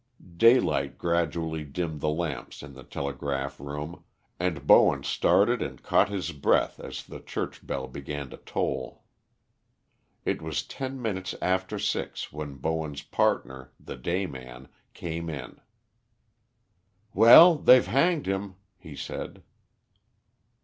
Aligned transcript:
Daylight 0.37 0.97
gradually 0.97 1.63
dimmed 1.63 2.01
the 2.01 2.09
lamps 2.09 2.63
in 2.63 2.73
the 2.73 2.81
telegraph 2.83 3.59
room, 3.59 4.03
and 4.39 4.65
Bowen 4.65 5.03
started 5.03 5.61
and 5.61 5.83
caught 5.83 6.09
his 6.09 6.31
breath 6.31 6.79
as 6.79 7.05
the 7.05 7.19
church 7.19 7.67
bell 7.67 7.85
began 7.87 8.31
to 8.31 8.37
toll. 8.37 9.03
It 10.25 10.41
was 10.41 10.63
ten 10.63 10.99
minutes 10.99 11.35
after 11.39 11.77
six 11.77 12.33
when 12.33 12.55
Bowen's 12.55 13.03
partner, 13.03 13.73
the 13.79 13.95
day 13.95 14.25
man, 14.25 14.69
came 14.95 15.29
in. 15.29 15.61
"Well, 17.13 17.53
they've 17.53 17.85
hanged 17.85 18.25
him," 18.25 18.55
he 18.79 18.95
said. 18.95 19.43